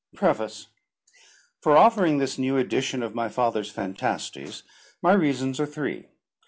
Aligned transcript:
PREFACE 0.15 0.69
For 1.59 1.77
offering 1.77 2.17
this 2.17 2.39
new 2.39 2.57
edition 2.57 3.03
of 3.03 3.13
my 3.13 3.29
father's 3.29 3.69
Phantastes, 3.69 4.63
my 4.99 5.13
reasons 5.13 5.59
are 5.59 5.67
three. 5.67 6.07